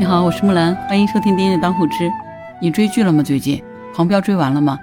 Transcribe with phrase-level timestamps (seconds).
[0.00, 2.04] 你好，我是木兰，欢迎收听《点点当户知》。
[2.58, 3.22] 你追剧了吗？
[3.22, 3.58] 最近
[3.94, 4.78] 《狂飙》追完了吗？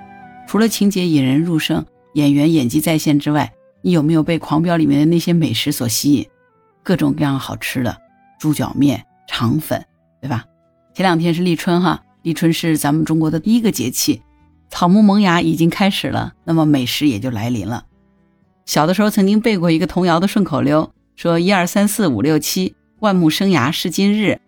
[0.47, 3.51] 除了情节引人入胜、演员演技在线之外，
[3.82, 6.28] 你有没有被《狂飙》里面的那些美食所吸引？
[6.83, 7.97] 各种各样好吃的
[8.40, 9.83] 猪脚面、肠粉，
[10.22, 10.46] 对吧？
[10.94, 14.22] 前两天是立春哈，立春是咱们中国的第一个节气，
[14.70, 17.86] 草木萌芽已经开始了，那么美食也就来临了。
[18.68, 24.40] 小的时候曾经背过一个童谣的顺口溜，说一二三四五六七，万木生芽是今日。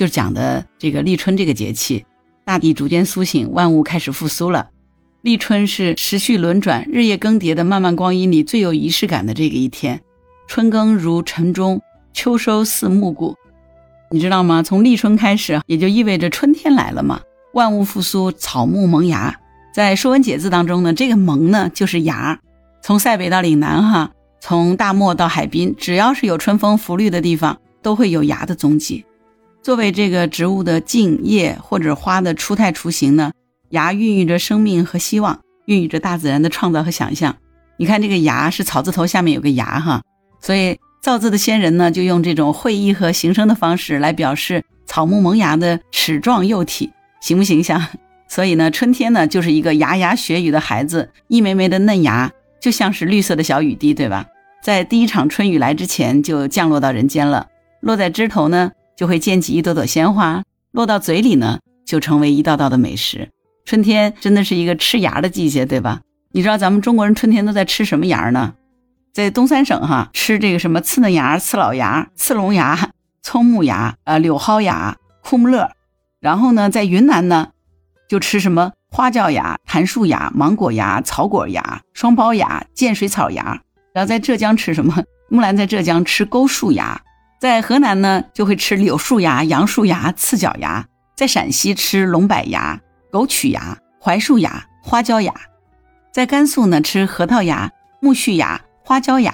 [0.00, 2.06] 就讲的这个立春这个节气，
[2.46, 4.70] 大地逐渐苏醒，万物开始复苏了。
[5.20, 10.00] 立春是时序轮转、日夜更迭的漫漫光阴里最有仪式感的这个一天。
[10.48, 11.82] 春耕如晨钟，
[12.14, 13.36] 秋收似暮鼓。
[14.10, 14.62] 你知道吗？
[14.62, 17.20] 从立春开始，也就意味着春天来了嘛。
[17.52, 19.38] 万物复苏，草木萌芽。
[19.74, 22.40] 在《说文解字》当中呢，这个“萌”呢就是芽。
[22.82, 29.04] 从塞北到岭南，哈，从大漠到海滨，只要是有春风拂绿的地方，都会有芽的踪迹。
[29.62, 33.30] 作为这个植物的茎叶或者花的初态雏形呢，
[33.70, 37.36] 芽孕育着生命和希望，孕育着大自然的创造和想象。
[37.76, 40.02] 你看这个芽是草字头下面有个芽哈，
[40.40, 47.86] 所以造字的先人呢就用这种会意和形声的方式来表示草木萌芽的齿状幼体，形不形象？
[48.28, 54.26] 所以呢，春天呢就是一个牙牙学语的孩子，一枚枚的嫩芽就像是绿色的小雨滴，对吧？
[54.62, 57.48] 在第一场春雨来之前就降落到人间了，
[57.80, 58.72] 落在枝头呢。
[59.00, 63.30] 就会溅起一朵朵鲜花，落到嘴里呢，就成为一道道的美食。
[63.64, 66.02] 春天真的是一个吃芽的季节，对吧？
[66.32, 68.52] 你知道咱们中国人春天都在吃什么芽呢？
[69.14, 72.90] 在东三省哈，吃这个什么刺嫩芽、刺老芽、刺龙芽、
[73.22, 75.70] 葱木芽、呃柳蒿芽、库木乐。
[76.20, 77.52] 然后呢，在云南呢，
[78.06, 83.62] 就吃什么花椒芽、檀树芽、芒果芽、草果芽、双胞芽、剑水草芽。
[83.94, 85.02] 然后在浙江吃什么？
[85.30, 87.00] 木兰在浙江吃钩树芽。
[87.40, 90.84] 在河南呢，就会吃柳树芽、杨树芽、刺脚芽；
[91.16, 92.78] 在陕西吃龙柏芽、
[93.10, 95.32] 狗曲芽、槐树芽、花椒芽；
[96.12, 99.32] 在甘肃呢，吃核桃芽、苜蓿芽、花椒芽；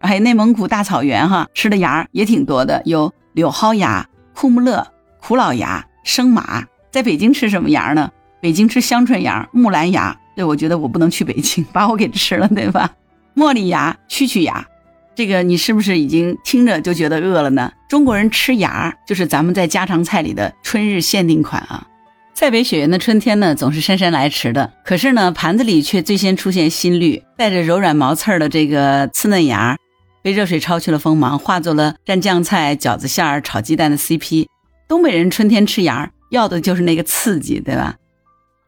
[0.00, 6.64] 还有内蒙古大草原哈，吃的芽也挺多的，有柳蒿芽、库木勒、苦老芽、生麻。
[6.90, 8.10] 在北京吃什么芽呢？
[8.40, 10.18] 北京吃香椿芽、木兰芽。
[10.34, 12.90] 对，我觉得我不能去北京，把我给吃了，对吧？
[13.36, 14.66] 茉莉芽、蛐蛐芽。
[15.20, 17.70] 这个你是不是已经听着就觉得饿了呢？
[17.90, 21.86] 中国人吃芽就是咱们在家常菜里的春日限定款啊。
[22.34, 29.76] 塞北雪原的春天呢，总是姗姗来迟的，可是呢，盘子里却最先出现新绿，带着柔软毛刺儿的这个刺嫩芽，
[30.22, 34.46] 被热水焯去了锋芒，化作了蘸酱菜、饺子馅儿、炒鸡蛋的 CP。
[34.88, 37.96] 东北人春天吃芽，要的就是那个刺激，对吧？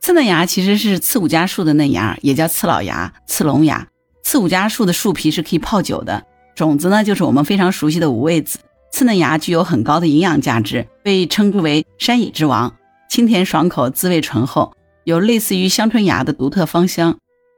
[0.03, 3.89] 刺嫩芽其实是刺五加树的嫩芽，也叫刺老芽、刺龙芽。
[4.23, 6.23] 刺五加树的树皮是可以泡酒的。
[6.55, 8.59] 种子呢，就是我们非常熟悉的五味子。
[8.91, 12.75] 刺嫩芽具有很高的营养价值，被称之为山野之王，
[13.09, 14.75] 清甜爽口，滋味醇厚，
[15.05, 17.17] 有类似于香椿芽的独特芳香。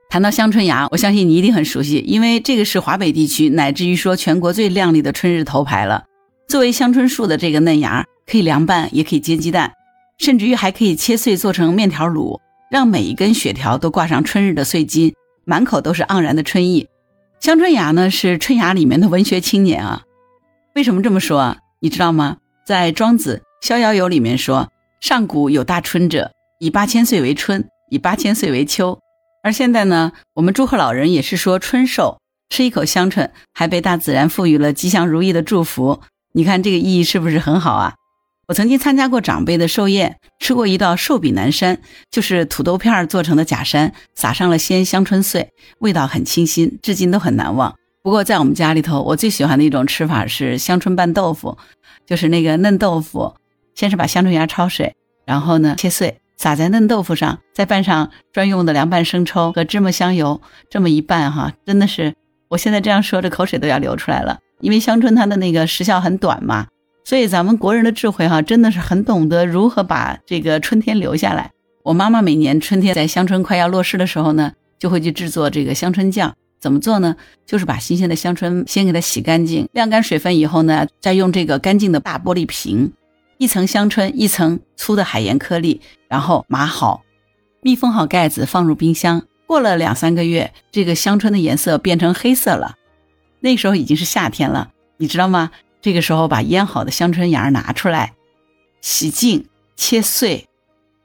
[0.09, 6.05] 谈到香椿芽，我相信你一定很熟悉，因为这个是华北地区乃至于说全国最亮丽的春日头牌了。
[6.47, 9.73] 作为香椿树的这个嫩芽，可以凉拌，也可以煎鸡蛋，
[10.19, 12.39] 甚至于还可以切碎做成面条卤，
[12.71, 15.13] 让每一根血条都挂上春日的碎金，
[15.45, 16.87] 满口都是盎然的春意。
[17.41, 20.03] 香椿芽呢是春芽里面的文学青年啊，
[20.75, 21.59] 为什么这么说啊？
[21.81, 22.39] 你知道吗？
[22.67, 24.71] 在《庄子·逍遥游》里面说
[25.03, 28.99] ：“上古有大春者，以八千岁为春，以八千岁为秋。”
[29.45, 32.19] 而现在呢，我们祝贺老人也是说春寿，
[32.49, 36.01] 吃一口香椿，还被大自然赋予了吉祥如意的祝福。
[36.33, 37.95] 你看这个意义是不是很好啊？
[38.47, 47.75] 我曾经参加过长辈的寿宴，吃过一道寿比南山，就是土豆片做成的假山，撒上了鲜香椿碎，味道很清新，至今都很难忘。
[48.03, 51.57] 不过在我们家里头，我最喜欢的一种吃法是香椿拌豆腐，
[52.07, 53.35] 就是那个嫩豆腐，
[53.75, 54.95] 先是把香椿芽焯水，
[55.25, 62.15] 然后呢切碎，撒在嫩豆腐上，再拌上专用的凉拌生抽和芝麻香油，这么一拌哈，真的是，
[62.49, 66.67] 我现在这样说着口水都要流出来了，因为香椿它的那个时效很短嘛。
[67.05, 71.51] 所以咱们国人的智慧哈，真的是很懂得如何把这个春天留下来。
[71.83, 76.35] 我妈妈每年春天在香椿快要落市的时候呢，就会去制作这个香椿酱。
[76.59, 77.15] 怎么做呢？
[77.45, 82.91] 就是把新鲜的香椿先给它洗干净，晾干水分以后呢，再用这个干净的大玻璃瓶，
[83.37, 87.03] 一层香椿，一层粗的海盐颗粒，然后码好，
[87.61, 89.21] 密封好盖子，放入冰箱。
[89.47, 92.77] 过了两三个月，这个香椿的颜色变成黑色了，
[93.41, 95.51] 那时候已经是夏天了，你知道吗？
[95.85, 98.15] 这个时候，把腌好的香椿芽拿出来，
[98.81, 99.45] 洗净
[99.77, 100.47] 切碎。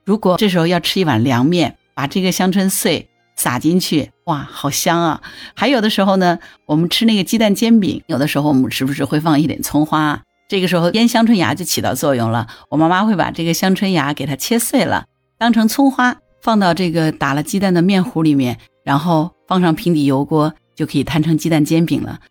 [0.05, 5.21] 如果这时候要吃一碗凉面，把这个香椿碎撒进去，哇，好香啊！
[5.53, 10.23] 还有的时候呢，我们吃那个鸡蛋煎饼，有的时候我们是不是会放一点葱花？
[10.47, 12.47] 这个时候腌香椿芽就起到作用了。
[12.69, 22.21] 我妈妈会把这个香椿芽给它切碎了，当成葱花，放到这个打了鸡蛋的面糊里面，然后放上平底油锅，就可以摊成鸡蛋煎饼了。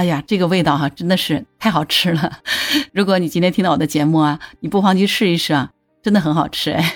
[0.00, 2.38] 哎呀，这个味道哈，真的是太好吃了！
[2.94, 6.94] 如果你今天听到我的节目啊，你不妨去试一试啊，真的很好吃哎。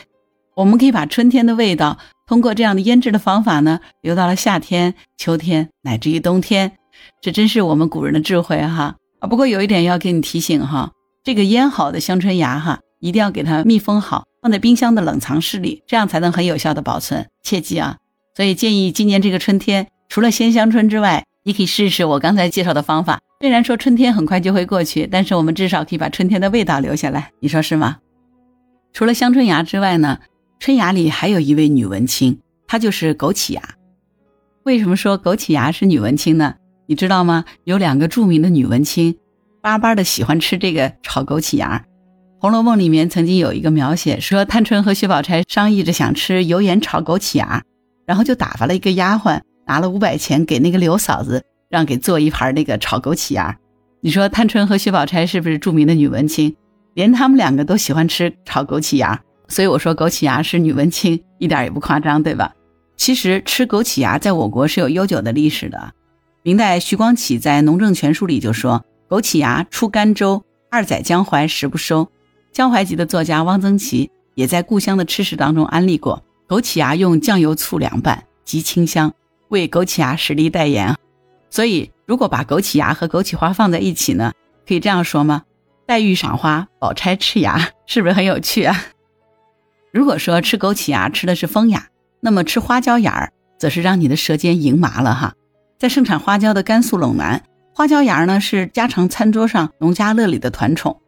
[0.56, 6.72] 我们可以把春天的味道通过这样的腌制的方法呢，留到了夏天、秋天，乃至于冬天。
[7.20, 9.28] 这真是我们古人的智慧哈啊！
[9.28, 10.90] 不过有一点要给你提醒哈，
[11.22, 17.28] 这个腌好的香椿芽哈，一定要给它密封好，放在冰箱的冷藏室里，这样才能很有效的保存。
[17.42, 17.98] 切记啊！
[18.34, 23.20] 所以建议今年这个春天，除了鲜香椿之外，你可以试试我刚才介绍的方法。
[23.40, 27.30] 虽然说春天很快就会过去，但是我们至少可以把春天的味道留下来。
[27.40, 27.98] 你说是吗？
[28.94, 30.18] 除了香椿芽之外呢？
[30.58, 33.62] 春芽里还有一位女文青，她就是枸杞芽。
[34.62, 36.54] 为什么说枸杞芽是女文青呢？
[36.86, 37.44] 你知道吗？
[37.64, 39.14] 有两个著名的女文青，
[39.60, 41.84] 巴巴的喜欢吃这个炒枸杞芽。
[42.40, 47.62] 《红楼梦》里面曾经有一个描写，说探春和薛宝钗商议着想吃油盐炒枸杞芽，
[48.06, 53.58] 然后就打发了一个丫鬟，拿了五百钱给那个刘嫂子，让给做一盘那个炒枸杞芽。
[54.00, 56.54] 你说探春和薛宝钗是不是著名的女文青？
[56.94, 59.20] 连他们两个都喜欢吃炒枸杞芽。
[59.48, 62.54] 所以我说枸杞芽是女文青，一点也不夸张，对吧？
[62.96, 65.92] 其实吃枸杞芽在我国是有悠久的历史的。
[66.42, 72.08] 明代徐光启在《农政全书》里就说：“枸杞芽出甘州，二载江淮食不收。”
[72.52, 79.12] 江淮籍的作家汪曾祺也在《故乡的吃食》当中安利过枸杞芽用酱油醋凉拌，极清香，
[79.48, 80.96] 为枸杞芽实力代言。
[81.50, 84.32] 所以，如果把枸杞芽和枸杞花放在一起呢，
[84.66, 85.42] 可以这样说吗？
[85.86, 88.84] 黛玉赏花，宝钗吃芽， 是不是很有趣啊？
[89.92, 91.86] 如果说吃枸杞芽吃的是风雅，
[92.20, 95.34] 那么吃花椒芽儿则是让你的舌尖盈麻了哈。
[95.78, 97.42] 在盛产花椒的甘肃陇南，
[97.74, 101.00] 花椒芽呢是家常餐桌上农家乐里的团宠，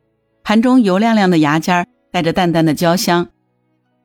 [0.45, 3.29] 盘中油亮亮的芽尖儿带着淡淡的椒香，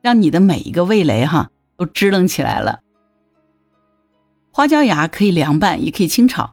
[0.00, 2.80] 让你的每一个味蕾哈都支棱起来了。
[4.54, 6.52] 花椒芽可以凉拌，也可以清炒。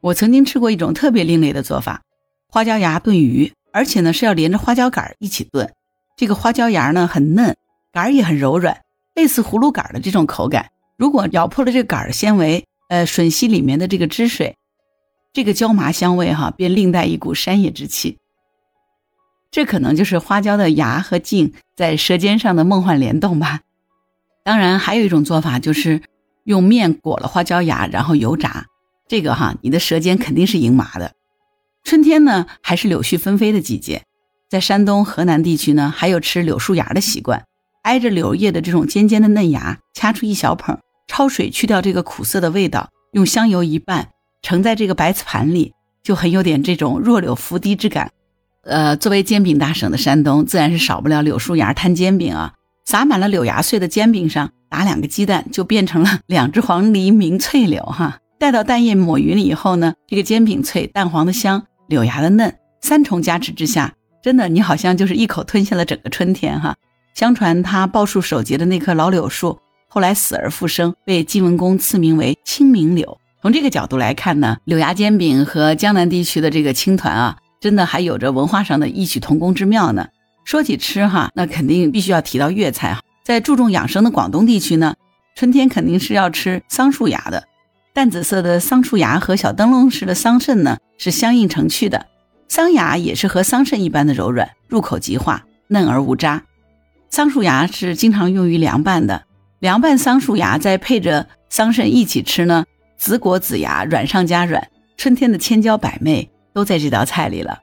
[0.00, 2.02] 我曾经吃过一种特别另类的做法，
[2.48, 5.72] 花椒芽炖鱼，而且呢是要连着花椒杆一起炖。
[6.16, 7.56] 这个花椒芽呢很嫩，
[7.92, 8.80] 杆也很柔软，
[9.14, 10.70] 类似葫芦杆的这种口感。
[10.96, 14.56] 如果咬破了这个杆的纤维，呃，吮吸里面的这个汁水，
[15.32, 18.18] 这个椒麻香味哈，便另带一股山野之气。
[19.52, 23.60] 这可能就是花椒的芽和茎在舌尖上的梦幻联动吧。
[24.42, 26.02] 当然，还有一种做法就是
[26.48, 28.64] 用面裹了花椒芽，然后油炸。
[29.06, 31.12] 这个哈，你的舌尖肯定是赢麻的。
[31.84, 34.04] 春天呢，还是柳絮纷飞的季节。
[34.48, 37.44] 在山东、河南地区呢，还有吃柳树芽的习惯。
[37.82, 44.08] 挨着柳叶的这种尖尖的嫩芽，掐出一小捧，焯水去掉这个苦涩的味道，用香油一拌，
[44.40, 48.10] 盛在这个白瓷盘里，就很有点这种弱柳扶堤之感。
[48.62, 52.54] 呃，作为煎饼大省的山东，自然是少不了柳树芽摊煎饼啊。
[52.88, 58.16] 撒满了柳芽碎的煎饼上，打两个鸡蛋，就变成了两只黄鹂鸣翠柳哈。
[58.38, 63.92] 待到蛋液抹匀了以后呢，这个煎饼脆，蛋黄的香，柳芽的嫩，三重加持之下。
[64.22, 66.74] 真的，你好像就是一口吞下了整个春天哈。
[67.12, 69.58] 相传他抱树守节的那棵老柳树，
[69.90, 73.18] 后来死而复生，被晋文公赐名为清明柳。
[73.42, 80.06] 从这个角度来看呢，柳芽煎饼和江南地区的这个青团啊，真的还有着文化上的异曲同工之妙呢。
[80.48, 83.02] 说起吃哈，那肯定必须要提到粤菜哈。
[83.22, 84.94] 在注重养生的广东地区呢，
[85.34, 87.44] 春天肯定是要吃桑树芽的。
[87.92, 92.06] 淡紫色的桑树芽和小灯笼似的桑葚呢，是相映成趣的。
[92.48, 96.42] 桑芽也是和桑葚一般的柔软，入口即化，嫩而无渣。
[97.10, 99.24] 桑树芽是经常用于凉拌的，
[99.58, 102.64] 凉拌桑树芽再配着桑葚一起吃呢，
[102.96, 107.58] 子果子芽，软上加软，春天的千娇百媚都在这道菜里了。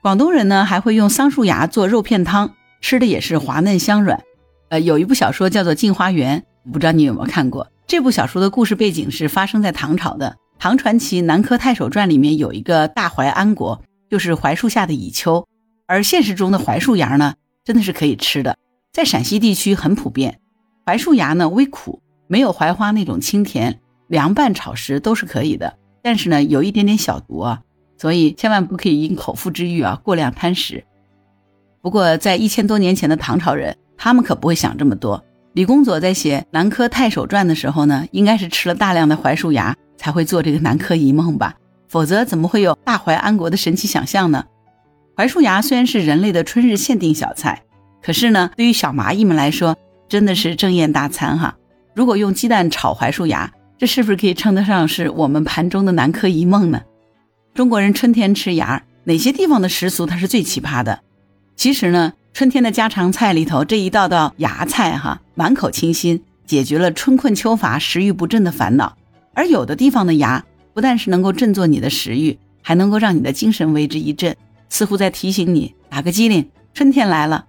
[0.00, 4.22] 广东人呢还会用桑树芽做肉片汤，吃的也是滑嫩香软。
[4.68, 7.68] 呃，有一部小说叫做《镜花缘》，不知道你有没有看过？
[7.86, 10.36] 这部小说的故事背景是发生在唐朝的。
[10.58, 15.46] 唐传奇《南柯太守传》里面有一个大槐安国，就是槐树下的蚁丘，
[15.86, 18.56] 而现实中的槐树芽呢，真的是可以吃的，
[18.92, 20.38] 在陕西地区很普遍。
[20.84, 25.76] 槐树芽呢微苦，没有槐花那种清甜，凉拌炒食都是可以的。
[26.02, 27.62] 但是呢，有一点点小毒啊，
[27.98, 30.82] 所以千万不可以因口腹之欲啊过量贪食。
[31.82, 35.22] 不过在一千多年前的唐朝人，他们可不会想这么多。
[35.52, 39.76] 李公佐在写《南柯太守传》的时候呢，应该是吃了大量的槐树芽。
[40.00, 41.56] 才会做这个南柯一梦吧，
[41.88, 44.44] 否则怎么会有大槐安国的神奇想象呢？
[45.16, 47.64] 槐树芽虽然是人类的春日限定小菜，
[48.00, 49.76] 可是呢，对于小蚂蚁们来说，
[50.08, 51.56] 真的是正宴大餐哈。
[51.96, 56.80] 如果用鸡蛋炒槐树芽，这是不是可以称得上是我们盘中的南柯一梦呢？
[57.54, 61.00] 中国人春天吃芽，哪些地方的食俗它是最奇葩的？
[61.56, 68.96] 其实呢，春天的家常菜里头这一道道芽菜哈，满口清新，解决了春困秋乏、食欲不振的烦恼。
[69.34, 74.36] 而有的地方的芽不但是能够振作你的食欲，还能够让你的精神为之一振，
[74.68, 77.46] 似乎在提醒你打个机灵，春天来了。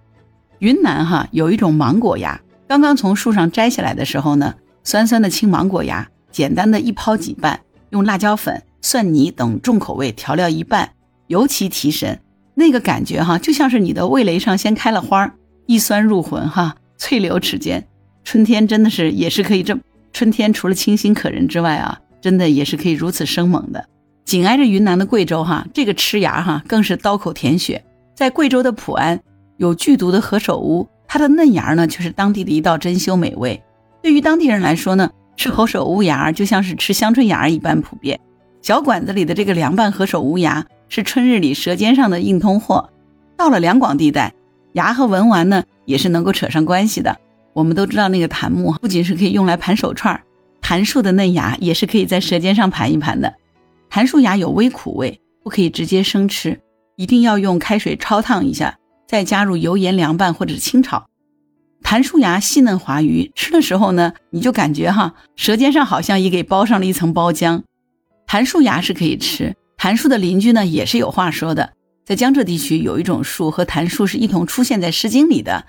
[0.58, 10.90] 云南哈有一种芒果芽，刚刚从树上摘下来的时候呢，酸酸的青芒果芽，简单的一抛几瓣，用辣椒粉、蒜泥等重口味调料一拌。
[11.26, 12.20] 尤其提神，
[12.54, 15.32] 那个感觉哈，就像是你的味蕾上先开了花，
[15.66, 17.86] 一酸入魂哈，翠流齿间。
[18.24, 19.78] 春天真的是也是可以这，
[20.12, 23.86] 春天除了清新可人之外啊，真的也是可以如此生猛的。
[24.24, 27.84] 紧挨着云南的贵州哈，这个吃芽哈更是刀口舔血。
[28.14, 29.20] 在贵州的普安
[29.56, 33.62] 有剧毒的何首乌，它的嫩芽呢却是当地的一道珍馐美味。
[34.02, 38.18] 对于当地人来说呢，吃何首乌芽就像是吃香椿芽一般普遍。
[38.62, 40.66] 小馆子里的这个凉拌何首乌芽。
[40.92, 42.90] 是春日里舌尖上的硬通货，
[43.36, 44.34] 到了两广地带，
[44.72, 47.16] 芽和文玩呢也是能够扯上关系的。
[47.52, 50.20] 我们都知道那个檀木不仅是可以用来盘手串，
[50.60, 53.32] 檀树的嫩芽也是可以在舌尖上盘一盘的。
[53.88, 56.60] 檀树芽有微苦味，不可以直接生吃，
[56.96, 58.76] 一定要用开水焯烫一下，
[59.06, 61.06] 再加入油盐凉拌或者清炒。
[61.84, 67.62] 檀树芽细嫩滑鱼，吃的时候呢，你就感觉哈，舌尖上好像也给包上了一层包浆。
[68.30, 69.56] 檀树芽是可以吃。
[69.76, 71.72] 檀树的邻居呢，也是有话说的。
[72.04, 75.66] 在江浙地区，有一种树和檀树是一同出现在《诗经》里的。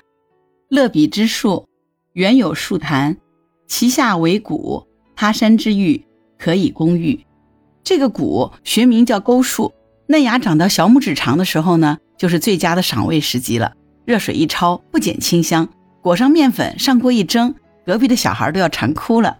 [0.69, 1.67] 乐比之树，
[2.13, 3.17] 原有树檀，
[3.67, 6.05] 其下为谷，他山之玉，
[6.37, 7.25] 可以攻玉。
[7.83, 9.73] 这个谷学名叫钩树，
[10.05, 13.73] 嫩芽长到小拇指长的时候呢，就是最佳的赏味时机了。
[14.05, 15.67] 热水一焯，不减清香，
[16.03, 17.55] 裹上面粉，上锅一蒸，
[17.87, 19.39] 隔壁的小孩都要馋哭了。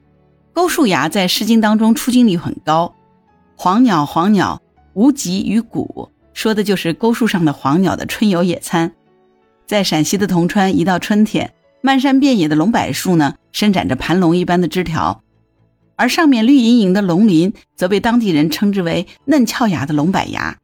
[0.54, 2.96] 钩树芽在《诗经》当中出镜率很高。
[3.64, 4.60] 黄鸟，黄鸟，
[4.94, 8.92] 无极于谷，说的就是沟树上的黄鸟的春游野餐。
[9.68, 15.22] 在陕西的铜川，一到春天，漫山遍野的龙柏树呢，伸展着盘龙一般的枝条，
[15.96, 20.58] 而上面绿莹莹的龙鳞，则被当地人称之为嫩俏芽的龙柏芽。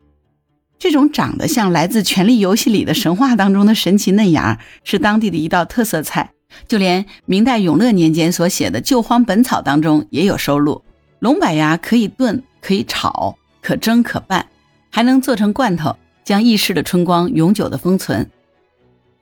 [0.80, 6.32] 这种长得像来自《权力游戏》里的神话当中的神奇嫩芽，是当地的一道特色菜，
[6.68, 10.82] 就连明代永乐年间所写的《救荒本草》当中也有收录。
[11.20, 12.44] 龙柏芽可以炖。
[12.60, 14.46] 可以炒，可蒸，可拌，
[14.90, 15.96] 还能做成罐头，
[16.26, 18.30] 将异世的春光永久的封存。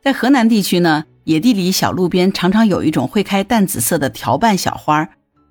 [0.01, 5.07] 在河南地区呢，野地里小路边常常有一种会开淡紫色的条瓣小花，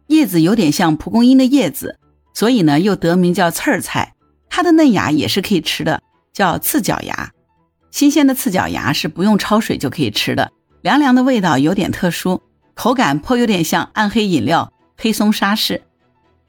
[0.09, 2.01] 叶子有点像蒲公英的叶子，
[2.33, 4.15] 所以呢又得名叫刺儿菜。
[4.49, 7.31] 它的嫩芽也是可以吃的，叫刺角芽。
[7.93, 10.51] 新鲜的刺角芽是不用焯水就可以吃的，
[10.83, 12.43] 凉凉的味道有点特殊，
[12.75, 15.83] 口感颇有点像暗黑饮料黑松沙士。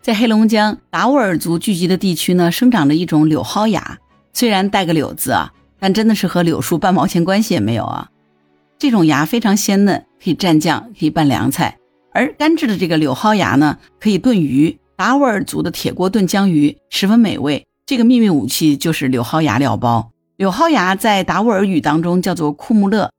[0.05, 3.97] 在黑龙江达斡尔族聚集的地区呢，生长着一种柳蒿芽，
[4.33, 8.09] 虽然带个柳字啊，但真的是和柳树半毛钱关系也没有啊。
[8.77, 11.79] 这种芽非常鲜嫩，可以蘸酱，可以拌凉菜。
[12.13, 14.77] 而干制的这个柳蒿芽呢，可以炖鱼。
[14.95, 20.11] 达斡尔族的铁锅炖江鱼十分美味，这个秘密武器就是柳蒿芽料包。
[20.37, 23.09] 柳蒿芽在达斡尔语当中叫做库木勒，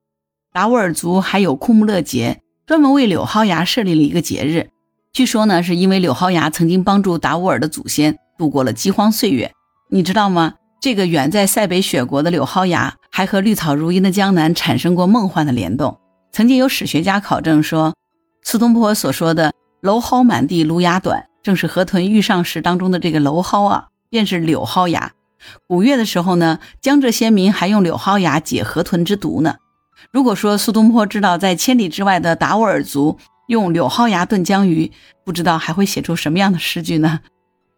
[0.53, 4.69] 达斡尔族还有库木勒节，专门为柳蒿芽设立了一个节日。
[5.17, 9.51] 据说呢，是因为柳蒿芽曾经帮助达乌尔的祖先度过了饥荒岁月，
[9.89, 10.57] 你知道吗？
[10.79, 15.99] 这个远在塞北雪国的柳蒿芽，还和绿草如茵的江南产生过梦幻的联动。
[16.33, 17.95] 曾经有史学家考证说，
[18.43, 25.13] 苏东坡所说的“蒌蒿满地芦芽短”，正是河豚遇上时当中的这个蒌蒿啊，便是柳蒿芽。
[25.67, 29.55] 古月的时候呢，江浙先民还用柳蒿芽解河豚之毒呢。
[30.13, 33.17] 如果说苏东坡知道在千里之外的达斡尔族，
[33.47, 34.91] 用柳蒿芽炖江鱼，
[35.25, 37.21] 不知道还会写出什么样的诗句呢？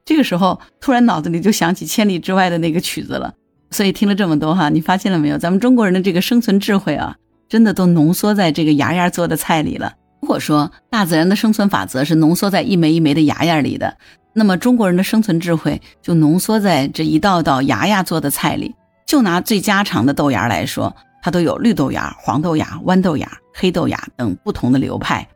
[0.05, 3.35] 这个时候突然脑子里就想起千里之外的那个曲子了。
[3.71, 5.37] 所以听了这么多哈，你发现了没有？
[5.37, 7.15] 咱们中国人的这个生存智慧啊，
[7.49, 9.93] 真的都浓缩在这个芽芽做的菜里了。
[10.23, 13.99] 如果说大自然的生存法则是浓缩在一枚一枚的芽芽里的，
[14.33, 18.75] 那么中国人的生存智慧就浓缩在这一道道芽芽做的菜里。
[19.07, 25.29] 就拿最家常的豆芽来说，它都有绿豆芽、黄豆芽、豌豆芽、黑豆芽等不同的流派。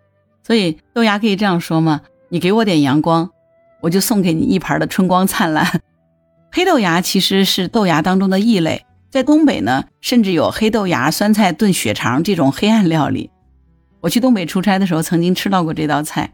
[0.42, 2.00] 所以豆芽可以这样说吗？
[2.28, 3.30] 你给我点阳光，
[3.80, 5.80] 我就送给你一盘的春光灿烂。
[6.50, 13.30] 黑豆芽其实是豆芽当中的异类，在东北呢，甚至有黑豆芽酸菜炖血肠这种黑暗料理。
[14.00, 16.32] 我去东北出差的时候，曾经吃到过这道菜，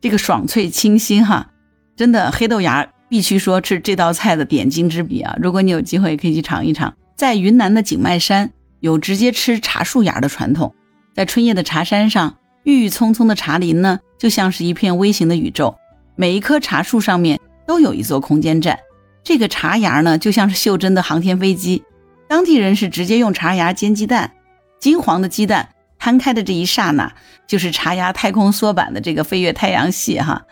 [0.00, 1.50] 这个爽脆清新哈，
[1.96, 5.36] 真的黑豆芽必须说是这道菜的点睛之笔啊！
[5.40, 6.94] 如果你有机会，可以去尝一尝。
[7.16, 10.74] 在云南的景迈山有直接吃茶树芽的传统，
[11.14, 12.36] 在春夜的茶山上。
[12.64, 15.76] 郁郁葱葱的茶林呢，就像是一片微型的宇宙。
[16.14, 18.78] 每一棵茶树上面都有一座空间站，
[19.24, 21.82] 这个茶芽呢，就像是袖珍的航天飞机。
[22.28, 24.32] 当地人是直接用茶芽煎鸡蛋，
[24.78, 27.12] 金黄的鸡蛋摊开的这一刹那，
[27.46, 30.42] 就是茶芽太空缩版的这个飞越太阳系哈。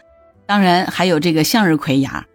[0.47, 2.27] 当然还有这个向日葵芽，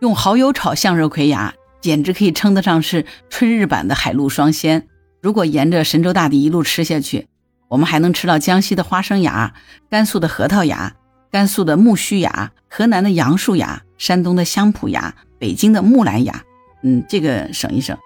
[0.00, 4.86] 用蚝油炒向日葵芽，简直可以称得上是春日版的海陆双鲜。
[5.22, 7.26] 如果沿着神州大地一路吃下去，
[7.68, 9.54] 我们还能吃到江西的花生芽、
[9.90, 10.94] 甘肃的核桃芽、
[11.30, 16.42] 甘肃的木须芽、河南的杨树芽、山东的香蒲芽、北京的木兰芽。
[16.82, 17.96] 嗯，这个省一省。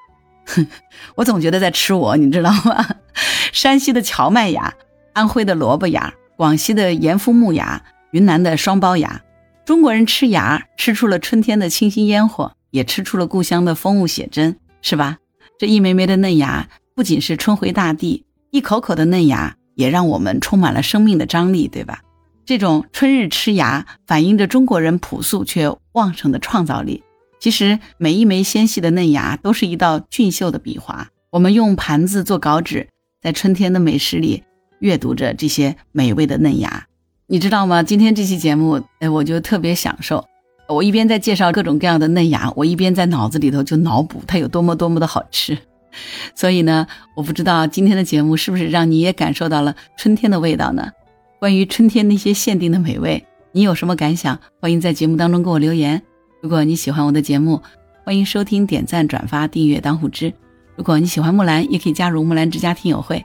[1.15, 2.87] 我总觉得在吃我，你知道吗？
[3.53, 4.73] 山西的荞麦芽、
[5.13, 9.21] 安徽的萝卜芽、广西的盐阜木芽、云南的双胞芽。
[9.67, 15.19] 中国人吃芽，吃出了春天的清新烟火，也吃出了故乡的风物写真，是吧？
[15.59, 22.01] 这一枚枚的嫩芽，不仅是春回大地，一口口的嫩芽也让我们充满了生命的张力，对吧？
[22.45, 27.05] 这种春日吃芽，反映着中国人朴素却旺盛的创造力。
[27.39, 31.09] 其实每一枚纤细的嫩芽都是一道俊秀的笔画。
[31.31, 32.89] 我们用盘子做稿纸，
[33.23, 34.43] 在春天的美食里
[34.81, 36.87] 阅读着这些美味的嫩芽。
[37.29, 37.85] 你知道吗？
[37.85, 40.25] 今天这期节目，哎，我就特别享受。
[40.69, 45.57] 我一边在介绍各种各样的嫩芽，我一边在脑子里头就脑补它有多么多么的好吃。
[46.35, 50.91] 所以呢，我不知道今天的节目是不是让你也感受到了春天的味道呢？
[51.39, 54.39] 关于春天那些限定的美味，你有什么感想？
[54.61, 56.03] 欢迎在节目当中给我留言。
[56.43, 57.63] 如果你喜欢我的节目，
[58.05, 60.33] 欢迎收听、点赞、转发、订阅当户知。
[60.77, 63.25] 如果你喜欢木兰，也可以加入木兰之家听友会，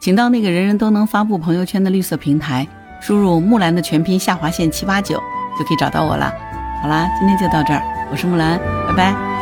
[0.00, 2.66] 请到那个人人都能发布朋友圈的绿色平台。
[3.00, 5.22] 输入木兰的全拼下划线七八九
[5.58, 6.32] 就可以找到我了。
[6.80, 8.58] 好啦，今天就到这儿，我是木兰，
[8.88, 9.33] 拜拜。